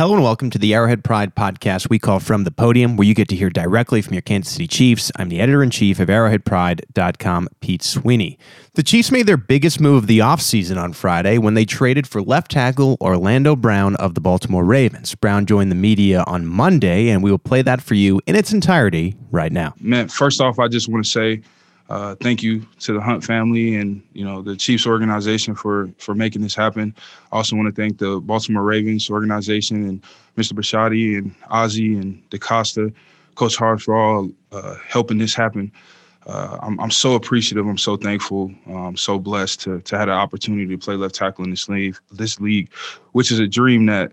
[0.00, 3.14] Hello and welcome to the Arrowhead Pride podcast we call From the Podium, where you
[3.14, 5.12] get to hear directly from your Kansas City Chiefs.
[5.16, 8.38] I'm the editor in chief of arrowheadpride.com, Pete Sweeney.
[8.76, 12.22] The Chiefs made their biggest move of the offseason on Friday when they traded for
[12.22, 15.14] left tackle Orlando Brown of the Baltimore Ravens.
[15.14, 18.54] Brown joined the media on Monday, and we will play that for you in its
[18.54, 19.74] entirety right now.
[19.80, 21.42] Man, first off, I just want to say,
[21.90, 26.14] uh, thank you to the Hunt family and you know the Chiefs organization for for
[26.14, 26.94] making this happen.
[27.32, 30.02] I also want to thank the Baltimore Ravens organization and
[30.36, 30.52] Mr.
[30.52, 32.94] Bisciotti and Ozzie and DeCosta,
[33.34, 35.72] Coach Hart for all uh, helping this happen.
[36.26, 37.66] Uh, I'm, I'm so appreciative.
[37.66, 38.52] I'm so thankful.
[38.68, 41.96] I'm so blessed to to have the opportunity to play left tackle in this league,
[42.12, 42.72] this league,
[43.12, 44.12] which is a dream that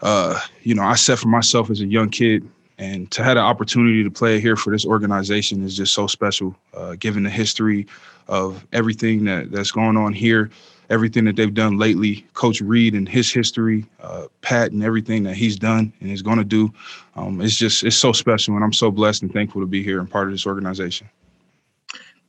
[0.00, 3.40] uh, you know I set for myself as a young kid and to have the
[3.40, 7.86] opportunity to play here for this organization is just so special, uh, given the history
[8.28, 10.50] of everything that, that's going on here,
[10.90, 12.26] everything that they've done lately.
[12.34, 16.38] Coach Reid and his history, uh, Pat and everything that he's done and is going
[16.38, 16.72] to do.
[17.14, 18.54] Um, it's just, it's so special.
[18.54, 21.08] And I'm so blessed and thankful to be here and part of this organization.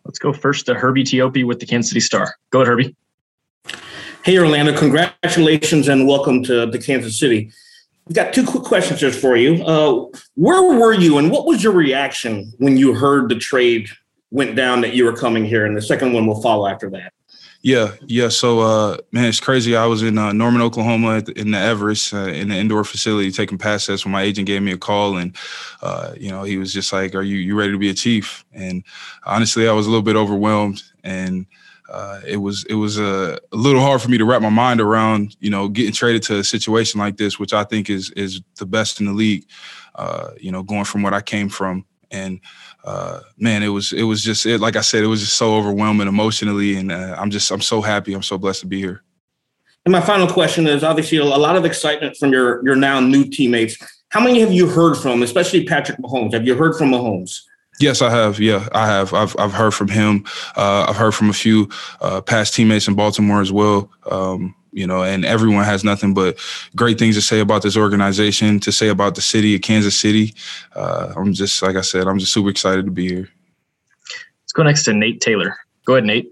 [0.06, 2.36] Let's go first to Herbie Teope with the Kansas City Star.
[2.52, 2.96] Go ahead, Herbie.
[4.24, 7.52] Hey, Orlando, congratulations and welcome to, the Kansas City.
[8.08, 9.64] We've got two quick questions just for you.
[9.66, 10.06] Uh,
[10.36, 13.90] where were you and what was your reaction when you heard the trade
[14.32, 15.66] went down that you were coming here?
[15.66, 17.12] And the second one will follow after that.
[17.64, 18.30] Yeah, yeah.
[18.30, 19.76] So, uh, man, it's crazy.
[19.76, 23.58] I was in uh, Norman, Oklahoma, in the Everest, uh, in the indoor facility, taking
[23.58, 25.36] pass tests when my agent gave me a call, and
[25.82, 28.46] uh, you know, he was just like, "Are you you ready to be a chief?"
[28.54, 28.84] And
[29.26, 31.46] honestly, I was a little bit overwhelmed, and
[31.90, 34.82] uh, it was it was a, a, little hard for me to wrap my mind
[34.82, 38.42] around, you know, getting traded to a situation like this, which I think is is
[38.58, 39.46] the best in the league.
[39.96, 42.40] Uh, you know, going from what I came from, and
[42.84, 45.56] uh, man, it was it was just it, like I said, it was just so
[45.56, 49.04] overwhelming emotionally, and uh, I'm just I'm so happy, I'm so blessed to be here.
[49.86, 53.24] And my final question is obviously a lot of excitement from your your now new
[53.24, 53.78] teammates.
[54.10, 56.34] How many have you heard from, especially Patrick Mahomes?
[56.34, 57.42] Have you heard from Mahomes?
[57.80, 58.40] Yes, I have.
[58.40, 59.14] Yeah, I have.
[59.14, 60.26] I've I've heard from him.
[60.56, 61.70] Uh, I've heard from a few
[62.02, 63.92] uh, past teammates in Baltimore as well.
[64.10, 66.38] Um, you know, and everyone has nothing but
[66.76, 70.34] great things to say about this organization, to say about the city of Kansas City.
[70.76, 73.30] Uh, I'm just like I said, I'm just super excited to be here.
[74.44, 75.56] Let's go next to Nate Taylor.
[75.86, 76.32] Go ahead, Nate.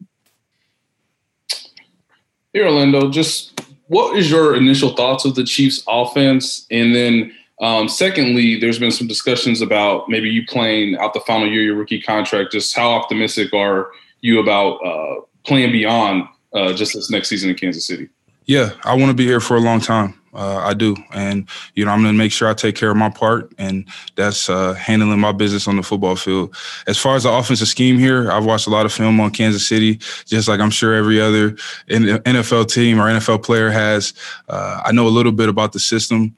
[2.53, 3.09] Hey, Orlando.
[3.09, 8.79] Just what is your initial thoughts of the Chiefs' offense, and then um, secondly, there's
[8.79, 12.51] been some discussions about maybe you playing out the final year of your rookie contract.
[12.51, 17.55] Just how optimistic are you about uh, playing beyond uh, just this next season in
[17.55, 18.09] Kansas City?
[18.45, 20.19] Yeah, I want to be here for a long time.
[20.33, 22.97] Uh, I do, and you know I'm going to make sure I take care of
[22.97, 26.53] my part, and that's uh, handling my business on the football field.
[26.88, 29.65] As far as the offensive scheme here, I've watched a lot of film on Kansas
[29.65, 29.95] City,
[30.25, 31.51] just like I'm sure every other
[31.88, 34.13] NFL team or NFL player has.
[34.49, 36.35] Uh, I know a little bit about the system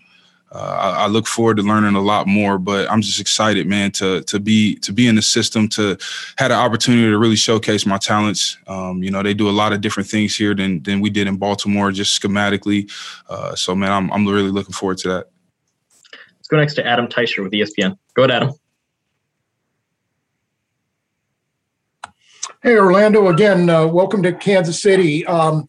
[0.52, 2.58] uh, I, I, look forward to learning a lot more.
[2.58, 5.98] But I'm just excited, man, to to be to be in the system, to
[6.38, 8.58] have the opportunity to really showcase my talents.
[8.68, 11.28] Um, you know, they do a lot of different things here than than we did
[11.28, 12.90] in Baltimore, just schematically.
[13.30, 15.28] Uh, so, man, I'm I'm really looking forward to that.
[16.14, 17.98] Let's go next to Adam Teicher with ESPN.
[18.14, 18.54] Go ahead, Adam.
[22.64, 23.28] Hey, Orlando.
[23.28, 25.26] Again, uh, welcome to Kansas City.
[25.26, 25.68] Um,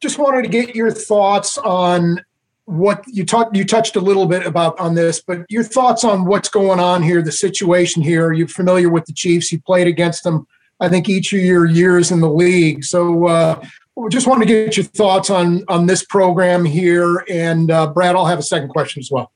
[0.00, 2.24] just wanted to get your thoughts on
[2.70, 6.24] what you talked you touched a little bit about on this but your thoughts on
[6.24, 10.22] what's going on here the situation here you're familiar with the chiefs you played against
[10.22, 10.46] them
[10.78, 13.60] i think each of your years in the league so uh,
[14.08, 18.24] just want to get your thoughts on on this program here and uh, brad i'll
[18.24, 19.32] have a second question as well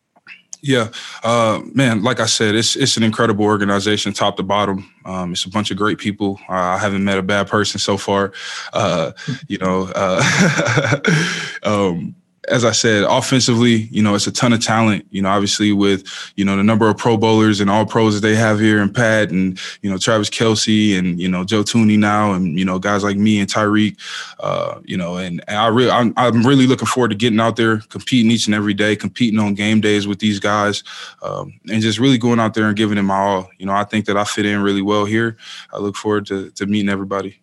[0.66, 0.88] yeah,
[1.22, 2.02] uh, man.
[2.02, 4.90] Like I said, it's it's an incredible organization, top to bottom.
[5.04, 6.40] Um, it's a bunch of great people.
[6.48, 8.32] Uh, I haven't met a bad person so far.
[8.72, 9.12] Uh,
[9.46, 11.00] you know, uh,
[11.64, 12.14] um,
[12.48, 15.06] as I said, offensively, you know, it's a ton of talent.
[15.10, 16.06] You know, obviously with
[16.36, 18.94] you know the number of Pro Bowlers and all pros that they have here, and
[18.94, 22.78] Pat, and you know Travis Kelce, and you know Joe Thuney now, and you know
[22.78, 23.96] guys like me and Tyreek.
[24.40, 27.56] Uh, you know, and, and I really, I'm, I'm, really looking forward to getting out
[27.56, 30.82] there, competing each and every day, competing on game days with these guys,
[31.22, 33.48] um, and just really going out there and giving it my all.
[33.58, 35.36] You know, I think that I fit in really well here.
[35.72, 37.40] I look forward to to meeting everybody.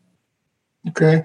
[0.90, 1.24] Okay.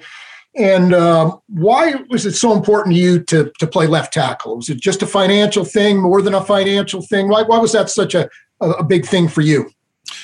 [0.57, 4.57] And uh, why was it so important to you to, to play left tackle?
[4.57, 7.29] Was it just a financial thing, more than a financial thing?
[7.29, 8.29] Why, why was that such a,
[8.61, 9.71] a big thing for you?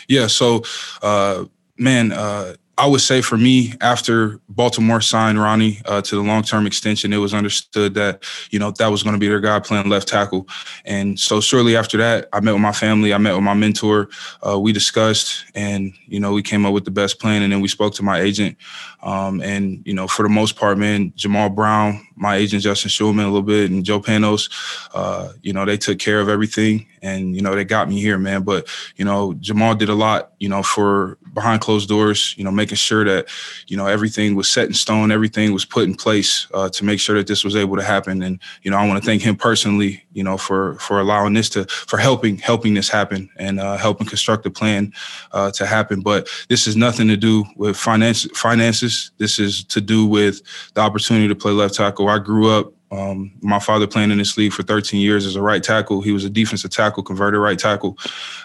[0.08, 0.62] Yeah, so,
[1.02, 1.44] uh,
[1.76, 6.43] man, uh, I would say for me, after Baltimore signed Ronnie uh, to the long
[6.43, 9.61] term extension, it was understood that you know that was going to be their guy
[9.61, 10.49] playing left tackle.
[10.84, 13.14] And so shortly after that, I met with my family.
[13.14, 14.08] I met with my mentor.
[14.44, 17.43] Uh, we discussed, and you know, we came up with the best plan.
[17.43, 18.56] And then we spoke to my agent.
[19.05, 23.25] Um, and you know, for the most part, man, Jammal Brown my agent Justin Schulman
[23.25, 24.50] a little bit and Joe Panos.
[24.94, 28.19] Uh, you know, they took care of everything, and you know they got me here,
[28.19, 28.43] man.
[28.43, 32.35] But you know, Jammal did a lot, you know, for behind closed doors.
[32.37, 33.29] You know, making sure that
[33.67, 37.00] you know everything was set in stone, everything was put in place uh, to make
[37.00, 38.23] sure that this was able to happen.
[38.23, 41.49] And you know, I want to thank him personally, you know, for for allowing this
[41.50, 44.93] to for helping helping this happen and uh, helping construct a plan
[45.32, 46.00] uh, to happen.
[46.00, 49.11] But this is nothing to do with finance finances.
[49.19, 50.43] This is to do with
[50.75, 52.01] the opportunity to play left tackle.
[52.08, 55.40] I grew up um, my father playing in this league for 13 years as a
[55.40, 56.02] right tackle.
[56.02, 57.96] He was a defensive tackle, converted right tackle.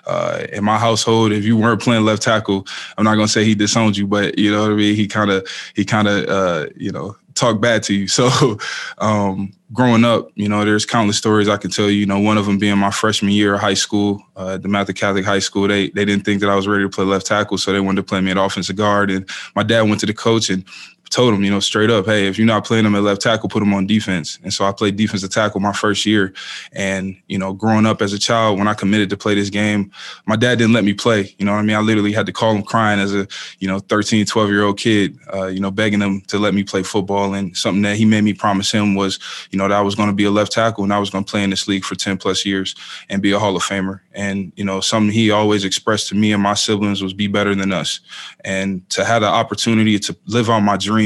[0.05, 2.65] Uh, in my household, if you weren't playing left tackle,
[2.97, 4.95] I'm not gonna say he disowned you, but you know what I mean.
[4.95, 8.07] He kind of, he kind of, uh, you know, talk bad to you.
[8.17, 8.57] So,
[8.97, 11.99] um, growing up, you know, there's countless stories I can tell you.
[11.99, 14.95] You know, one of them being my freshman year of high school uh, at DeMatha
[14.95, 15.67] Catholic High School.
[15.67, 17.97] They they didn't think that I was ready to play left tackle, so they wanted
[17.97, 19.11] to play me at offensive guard.
[19.11, 20.63] And my dad went to the coach and
[21.09, 23.49] told him, you know, straight up, hey, if you're not playing him at left tackle,
[23.49, 24.39] put him on defense.
[24.43, 26.33] And so I played defensive tackle my first year.
[26.73, 29.91] And, you know, growing up as a child, when I committed to play this game,
[30.25, 31.33] my dad didn't let me play.
[31.37, 31.75] You know what I mean?
[31.75, 33.27] I literally had to call him crying as a,
[33.59, 36.63] you know, 13, 12 year old kid, uh, you know, begging him to let me
[36.63, 37.33] play football.
[37.33, 39.19] And something that he made me promise him was,
[39.51, 41.23] you know, that I was going to be a left tackle and I was going
[41.23, 42.75] to play in this league for 10 plus years
[43.09, 44.01] and be a Hall of Famer.
[44.13, 47.55] And, you know, something he always expressed to me and my siblings was be better
[47.55, 47.99] than us.
[48.43, 50.96] And to have the opportunity to live on my dream,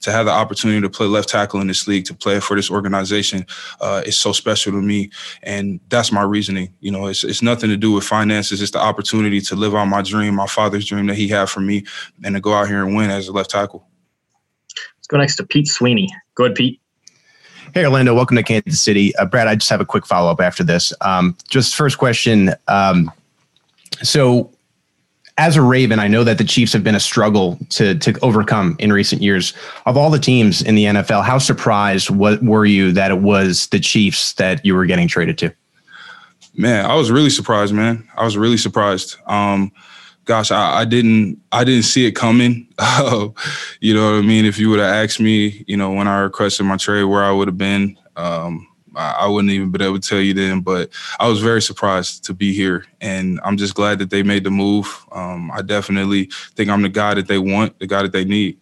[0.00, 2.70] to have the opportunity to play left tackle in this league, to play for this
[2.70, 3.46] organization,
[3.80, 5.10] uh, is so special to me.
[5.42, 6.72] And that's my reasoning.
[6.80, 8.62] You know, it's, it's nothing to do with finances.
[8.62, 11.60] It's the opportunity to live on my dream, my father's dream that he had for
[11.60, 11.84] me,
[12.24, 13.86] and to go out here and win as a left tackle.
[14.98, 16.08] Let's go next to Pete Sweeney.
[16.34, 16.80] Go ahead, Pete.
[17.74, 18.14] Hey, Orlando.
[18.14, 19.14] Welcome to Kansas City.
[19.16, 20.92] Uh, Brad, I just have a quick follow up after this.
[21.02, 22.52] Um, just first question.
[22.66, 23.12] Um,
[24.02, 24.50] so,
[25.40, 28.76] as a Raven, I know that the Chiefs have been a struggle to to overcome
[28.78, 29.54] in recent years.
[29.86, 33.66] Of all the teams in the NFL, how surprised what were you that it was
[33.68, 35.50] the Chiefs that you were getting traded to?
[36.54, 38.06] Man, I was really surprised, man.
[38.18, 39.16] I was really surprised.
[39.26, 39.72] Um,
[40.26, 42.68] gosh, I, I, didn't I didn't see it coming.
[43.80, 44.44] you know what I mean?
[44.44, 47.32] If you would have asked me, you know, when I requested my trade, where I
[47.32, 51.28] would have been, um, I wouldn't even be able to tell you then, but I
[51.28, 52.84] was very surprised to be here.
[53.00, 55.06] And I'm just glad that they made the move.
[55.12, 58.59] Um, I definitely think I'm the guy that they want, the guy that they need.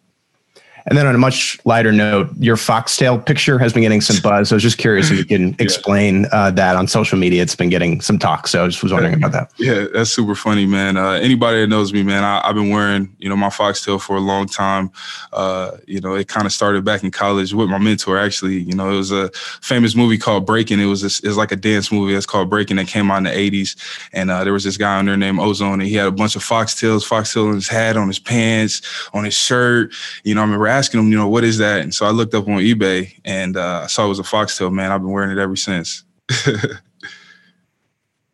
[0.86, 4.52] And then on a much lighter note, your foxtail picture has been getting some buzz.
[4.52, 7.42] I was just curious if you can explain uh, that on social media.
[7.42, 8.48] It's been getting some talk.
[8.48, 9.52] So I just was wondering about that.
[9.58, 10.96] Yeah, that's super funny, man.
[10.96, 14.16] Uh, anybody that knows me, man, I, have been wearing, you know, my foxtail for
[14.16, 14.90] a long time.
[15.32, 18.58] Uh, you know, it kind of started back in college with my mentor, actually.
[18.58, 20.80] You know, it was a famous movie called Breakin'.
[20.80, 23.18] It was this, it was like a dance movie that's called Breakin' that came out
[23.18, 23.76] in the 80s.
[24.12, 26.36] And uh, there was this guy on there named Ozone, and he had a bunch
[26.36, 28.82] of foxtails, foxtail on his hat, on his pants,
[29.12, 29.92] on his shirt.
[30.24, 31.80] You know, I remember asking him, you know, what is that?
[31.80, 34.70] And so I looked up on eBay and uh, I saw it was a foxtail.
[34.70, 36.04] Man, I've been wearing it ever since.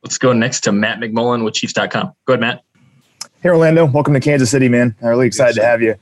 [0.02, 2.12] Let's go next to Matt McMullen with Chiefs.com.
[2.26, 2.64] Go ahead, Matt.
[3.40, 3.86] Hey, Orlando.
[3.86, 4.94] Welcome to Kansas City, man.
[5.00, 5.94] I'm really excited yes, to have you.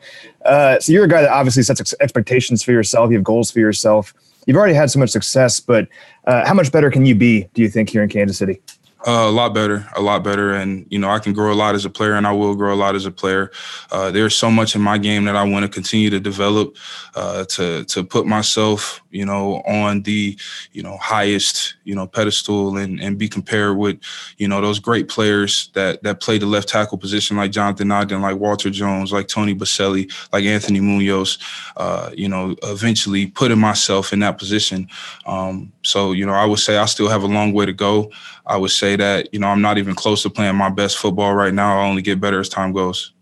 [0.44, 3.11] Uh, so you're a guy that obviously sets expectations for yourself.
[3.11, 4.14] You have goals for yourself.
[4.46, 5.87] You've already had so much success, but
[6.26, 8.61] uh, how much better can you be, do you think, here in Kansas City?
[9.04, 11.75] Uh, a lot better, a lot better, and you know I can grow a lot
[11.75, 13.50] as a player, and I will grow a lot as a player.
[13.90, 16.76] Uh, there's so much in my game that I want to continue to develop,
[17.16, 20.36] uh, to to put myself, you know, on the
[20.72, 23.98] you know highest you know pedestal and and be compared with
[24.38, 28.22] you know those great players that that play the left tackle position like Jonathan Ogden,
[28.22, 31.38] like Walter Jones, like Tony Boselli, like Anthony Munoz.
[31.76, 34.88] Uh, you know, eventually putting myself in that position.
[35.26, 38.10] Um, so you know, I would say I still have a long way to go.
[38.46, 41.34] I would say that, you know, I'm not even close to playing my best football
[41.34, 41.78] right now.
[41.78, 43.12] I'll only get better as time goes.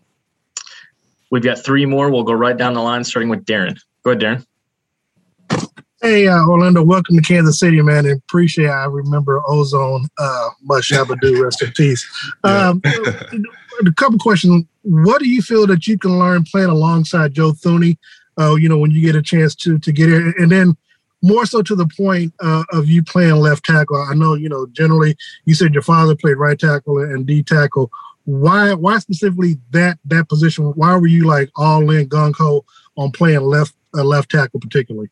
[1.31, 2.11] We've got three more.
[2.11, 3.79] We'll go right down the line, starting with Darren.
[4.03, 4.47] Go ahead, Darren.
[6.03, 8.07] Hey, uh, Orlando, welcome to Kansas City, man.
[8.07, 10.07] And appreciate I remember Ozone.
[10.17, 12.09] Uh, much do rest in peace.
[12.43, 14.65] Um, a couple questions.
[14.81, 17.99] What do you feel that you can learn playing alongside Joe Thuney?
[18.39, 20.75] Uh, you know, when you get a chance to to get here, and then
[21.23, 23.99] more so to the point uh, of you playing left tackle.
[23.99, 27.91] I know, you know, generally you said your father played right tackle and D tackle.
[28.25, 30.65] Why, why specifically that that position?
[30.77, 32.65] Why were you like all in gung ho
[32.97, 35.11] on playing left uh, left tackle particularly?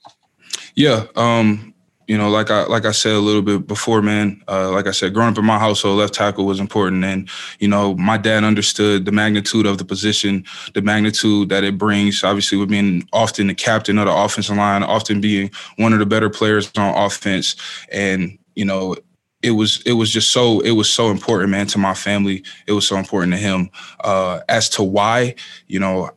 [0.74, 1.74] Yeah, um,
[2.08, 4.42] you know, like I like I said a little bit before, man.
[4.48, 7.28] Uh, like I said, growing up in my household, left tackle was important, and
[7.60, 12.24] you know, my dad understood the magnitude of the position, the magnitude that it brings.
[12.24, 16.06] Obviously, with being often the captain of the offensive line, often being one of the
[16.06, 17.56] better players on offense,
[17.92, 18.96] and you know,
[19.42, 22.42] it was it was just so it was so important, man, to my family.
[22.66, 23.68] It was so important to him.
[24.00, 25.34] Uh, as to why,
[25.66, 26.10] you know,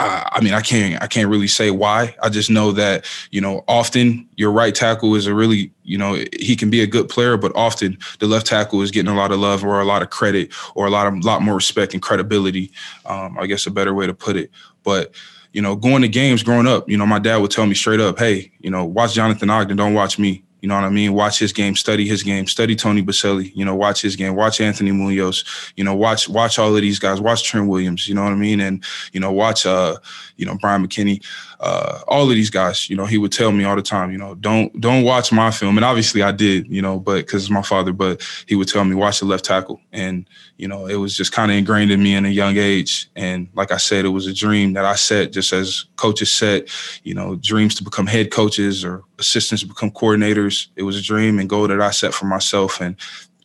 [0.00, 2.16] I, I, mean, I can't I can't really say why.
[2.22, 6.14] I just know that you know often your right tackle is a really you know
[6.32, 9.30] he can be a good player, but often the left tackle is getting a lot
[9.30, 12.02] of love or a lot of credit or a lot of lot more respect and
[12.02, 12.72] credibility.
[13.04, 14.50] Um, I guess a better way to put it.
[14.82, 15.14] But
[15.52, 18.00] you know, going to games growing up, you know, my dad would tell me straight
[18.00, 21.12] up, "Hey, you know, watch Jonathan Ogden, don't watch me." You know what I mean?
[21.12, 24.60] Watch his game, study his game, study Tony Boselli, you know, watch his game, watch
[24.60, 25.44] Anthony Munoz,
[25.76, 28.36] you know, watch watch all of these guys, watch Trent Williams, you know what I
[28.36, 28.60] mean?
[28.60, 29.96] And, you know, watch uh,
[30.36, 31.24] you know, Bryant McKinnie
[31.60, 34.16] uh, all of these guys, you know, he would tell me all the time, you
[34.16, 37.50] know, don't don't watch my film, and obviously I did, you know, but because it's
[37.50, 40.26] my father, but he would tell me watch the left tackle, and
[40.56, 43.48] you know, it was just kind of ingrained in me in a young age, and
[43.54, 46.68] like I said, it was a dream that I set, just as coaches set,
[47.04, 50.66] you know, dreams to become head coaches or assistants to become coordinators.
[50.74, 52.96] It was a dream and goal that I set for myself, and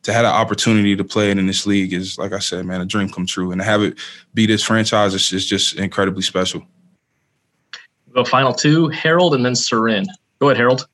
[0.05, 2.85] to have the opportunity to play in this league is, like I said, man, a
[2.85, 3.51] dream come true.
[3.51, 3.97] And to have it
[4.33, 6.63] be this franchise is, is just incredibly special
[8.13, 10.05] The final two, Harold and then Soren.
[10.39, 10.87] Go ahead, Harold.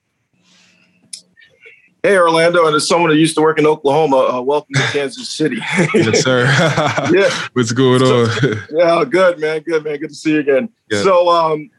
[2.04, 5.30] Hey, Orlando, and as someone who used to work in Oklahoma, uh, welcome to Kansas
[5.30, 5.58] City.
[5.94, 6.46] yes, sir.
[7.14, 7.30] yeah.
[7.54, 8.58] What's going so, on?
[8.72, 9.62] yeah, good, man.
[9.62, 10.00] Good, man.
[10.00, 10.70] Good to see you again.
[10.90, 11.04] Yeah.
[11.04, 11.70] So, um,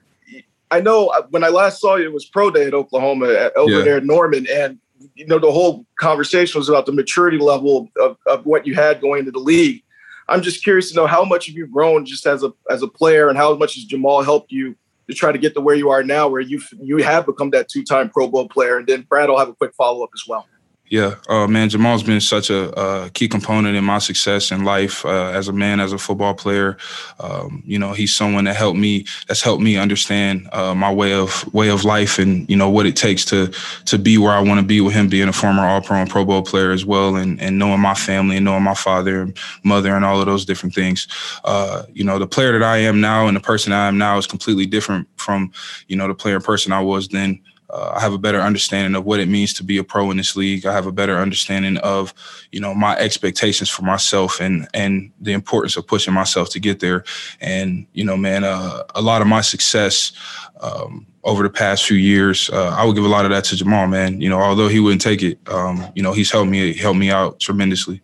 [0.72, 3.54] I know uh, when I last saw you, it was pro day at Oklahoma at,
[3.56, 3.84] over yeah.
[3.84, 4.46] there at Norman.
[4.50, 4.78] And,
[5.14, 9.02] you know, the whole conversation was about the maturity level of, of what you had
[9.02, 9.82] going into the league.
[10.28, 12.88] I'm just curious to know how much have you grown just as a as a
[12.88, 14.74] player and how much has Jammal helped you
[15.08, 17.68] to try to get to where you are now, where you you have become that
[17.68, 18.78] two time Pro Bowl player.
[18.78, 20.46] And then Brad will have a quick follow up as well.
[20.92, 25.06] Yeah, uh, man, Jammal's been such a, a, key component in my success in life
[25.06, 26.76] uh, as a man, as a football player.
[27.18, 29.06] Um, you know, he's someone that helped me.
[29.26, 32.84] That's helped me understand uh, my way of way of life, and you know what
[32.84, 33.46] it takes to
[33.86, 34.82] to be where I want to be.
[34.82, 37.58] With him being a former All Pro and Pro Bowl player as well, and and
[37.58, 41.08] knowing my family and knowing my father and mother and all of those different things.
[41.44, 44.18] Uh, you know, the player that I am now and the person I am now
[44.18, 45.52] is completely different from
[45.88, 47.40] you know the player and person I was then
[47.72, 50.18] uh, I have a better understanding of what it means to be a pro in
[50.18, 50.66] this league.
[50.66, 52.12] I have a better understanding of,
[52.52, 56.80] you know, my expectations for myself and and the importance of pushing myself to get
[56.80, 57.04] there.
[57.40, 60.12] And you know, man, uh, a lot of my success
[60.60, 63.56] um, over the past few years, uh, I would give a lot of that to
[63.56, 64.20] Jammal, man.
[64.20, 67.10] You know, although he wouldn't take it, um, you know, he's helped me helped me
[67.10, 68.02] out tremendously.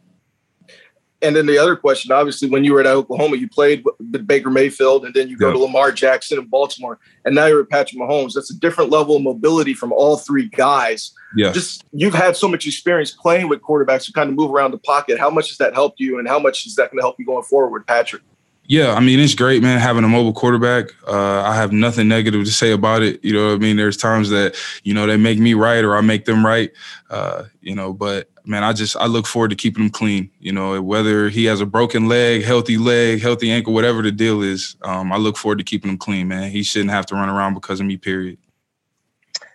[1.21, 4.51] And then the other question, obviously, when you were at Oklahoma, you played with Baker
[4.51, 5.55] Mayfield, and then you go yeah.
[5.55, 8.35] to Lamar Jackson in Baltimore, and now you're at Patrick Mahomes.
[8.35, 11.13] That's a different level of mobility from all three guys.
[11.35, 11.51] Yeah.
[11.51, 14.79] Just you've had so much experience playing with quarterbacks who kind of move around the
[14.79, 15.19] pocket.
[15.19, 17.27] How much has that helped you, and how much is that going to help you
[17.27, 18.23] going forward, Patrick?
[18.69, 19.81] Yeah, I mean it's great, man.
[19.81, 23.25] Having a mobile quarterback, uh, I have nothing negative to say about it.
[23.25, 26.03] You know, I mean, there's times that you know they make me right or I
[26.03, 26.71] make them right.
[27.09, 30.31] Uh, you know, but man, I just I look forward to keeping him clean.
[30.39, 34.43] You know, whether he has a broken leg, healthy leg, healthy ankle, whatever the deal
[34.43, 36.51] is, um, I look forward to keeping him clean, man.
[36.51, 37.97] He shouldn't have to run around because of me.
[37.97, 38.37] Period.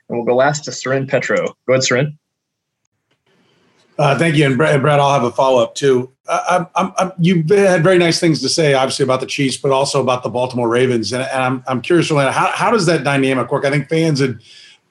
[0.10, 1.56] And we'll go last to Soren Petro.
[1.68, 2.18] Go ahead, Soren.
[3.98, 6.10] Uh, thank you, and Brad, Brad, I'll have a follow up too.
[6.28, 9.72] I'm, I'm, I'm, you've had very nice things to say, obviously about the Chiefs, but
[9.72, 13.04] also about the Baltimore Ravens, and, and I'm, I'm curious, Orlando, how, how does that
[13.04, 13.66] dynamic work?
[13.66, 14.40] I think fans are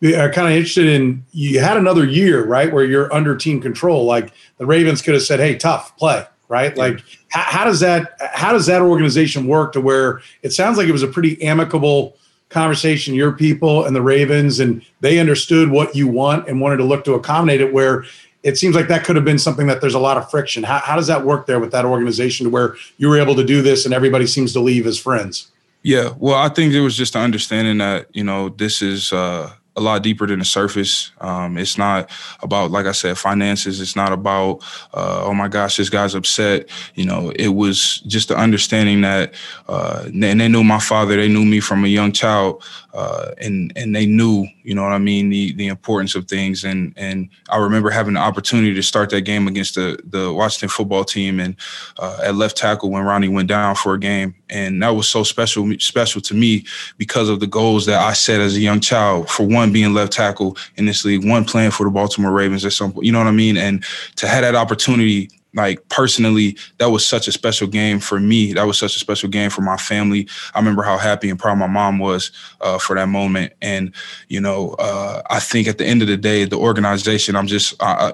[0.02, 1.24] kind of interested in.
[1.32, 4.04] You had another year, right, where you're under team control.
[4.04, 6.82] Like the Ravens could have said, "Hey, tough play." Right, yeah.
[6.82, 10.86] like how, how does that how does that organization work to where it sounds like
[10.86, 12.14] it was a pretty amicable
[12.50, 16.84] conversation your people and the ravens and they understood what you want and wanted to
[16.84, 18.04] look to accommodate it where
[18.42, 20.62] it seems like that could have been something that there's a lot of friction.
[20.64, 23.44] How, how does that work there with that organization to where you were able to
[23.44, 25.50] do this and everybody seems to leave as friends?
[25.82, 29.52] Yeah, well, I think it was just the understanding that you know this is uh,
[29.76, 31.12] a lot deeper than the surface.
[31.20, 32.10] Um, it's not
[32.42, 33.80] about, like I said, finances.
[33.80, 34.62] It's not about,
[34.92, 36.68] uh, oh my gosh, this guy's upset.
[36.94, 39.34] You know, it was just the understanding that,
[39.68, 41.16] uh, and they knew my father.
[41.16, 42.62] They knew me from a young child,
[42.92, 46.64] uh, and and they knew, you know what I mean, the the importance of things.
[46.64, 50.68] And and I remember having the opportunity to start that game against the the Washington
[50.68, 51.56] football team and
[51.98, 55.22] uh, at left tackle when Ronnie went down for a game, and that was so
[55.22, 56.64] special special to me
[56.98, 59.30] because of the goals that I set as a young child.
[59.30, 62.72] For one, being left tackle in this league, one playing for the Baltimore Ravens at
[62.72, 63.84] some point, you know what I mean, and
[64.16, 68.52] to have that opportunity like personally, that was such a special game for me.
[68.54, 70.28] That was such a special game for my family.
[70.54, 72.30] I remember how happy and proud my mom was
[72.60, 73.52] uh, for that moment.
[73.60, 73.94] And
[74.28, 77.74] you know, uh, I think at the end of the day, the organization, I'm just
[77.80, 78.12] uh,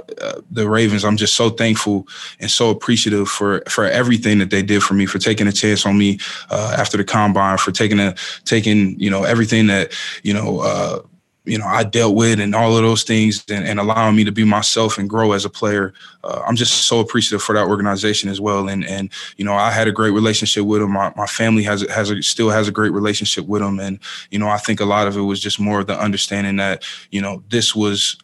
[0.51, 1.05] the Ravens.
[1.05, 2.09] I'm just so thankful
[2.41, 5.87] and so appreciative for for everything that they did for me, for taking a chance
[5.87, 6.19] on me
[6.51, 8.15] uh, after the combine, for taking a
[8.45, 9.93] taking you know everything that
[10.23, 11.01] you know uh,
[11.49, 14.33] you know I dealt with and all of those things and, and allowing me to
[14.33, 15.95] be myself and grow as a player.
[16.23, 18.69] Uh, I'm just so appreciative for that organization as well.
[18.69, 20.93] And and you know I had a great relationship with them.
[20.93, 23.81] My, my family has has a, still has a great relationship with them.
[23.81, 23.99] And
[24.31, 26.85] you know I think a lot of it was just more of the understanding that
[27.11, 28.17] you know this was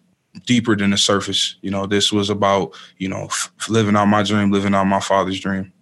[0.46, 1.56] deeper than the surface.
[1.62, 5.00] You know this was about you know f- living out my dream, living out my
[5.00, 5.72] father's dream.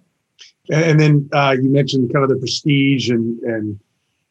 [0.71, 3.81] And then uh, you mentioned kind of the prestige and and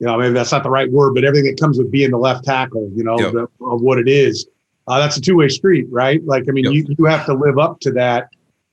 [0.01, 2.17] you know maybe that's not the right word, but everything that comes with being the
[2.17, 3.33] left tackle, you know, yep.
[3.33, 4.47] the, of what it is.
[4.87, 6.25] Uh, that's a two way street, right?
[6.25, 6.73] Like I mean, yep.
[6.73, 8.29] you you have to live up to that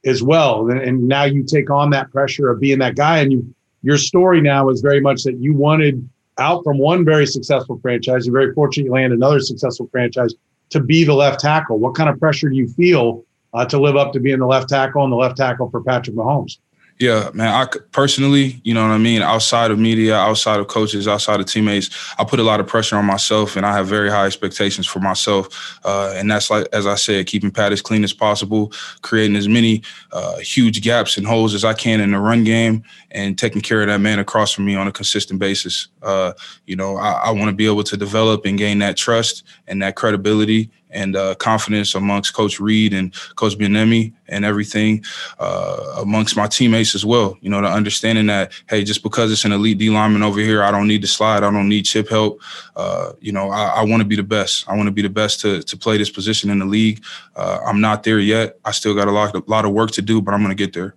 [0.06, 3.18] as well, and, and now you take on that pressure of being that guy.
[3.18, 6.08] And you your story now is very much that you wanted
[6.38, 8.25] out from one very successful franchise.
[8.25, 10.32] You're very fortunate you land another successful franchise
[10.70, 11.78] to be the left tackle.
[11.78, 14.70] What kind of pressure do you feel uh, to live up to being the left
[14.70, 16.56] tackle and the left tackle for Patrick Mahomes?
[17.00, 17.47] Yeah, man.
[17.47, 19.23] I personally, you know what I mean.
[19.23, 22.97] Outside of media, outside of coaches, outside of teammates, I put a lot of pressure
[22.97, 25.78] on myself, and I have very high expectations for myself.
[25.85, 29.47] Uh, and that's like, as I said, keeping Pat as clean as possible, creating as
[29.47, 33.62] many uh, huge gaps and holes as I can in the run game, and taking
[33.62, 35.87] care of that man across from me on a consistent basis.
[36.02, 36.33] Uh,
[36.67, 39.81] you know, I, I want to be able to develop and gain that trust and
[39.83, 45.04] that credibility and uh, confidence amongst Coach Reid and Coach Bieniemy and everything
[45.38, 47.37] uh, amongst my teammates as well.
[47.40, 50.62] You know, the understanding that hey, just because it's an elite D lineman over here,
[50.62, 51.42] I don't need to slide.
[51.42, 52.40] I don't need chip help.
[52.76, 54.68] Uh, you know, I, I want to be the best.
[54.68, 57.02] I want to be the best to to play this position in the league.
[57.37, 58.59] Uh, I'm not there yet.
[58.64, 60.62] I still got a lot a lot of work to do, but I'm going to
[60.66, 60.95] get there.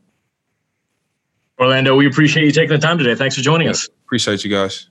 [1.59, 3.13] Orlando, we appreciate you taking the time today.
[3.13, 3.87] Thanks for joining yeah, us.
[4.05, 4.90] Appreciate you guys.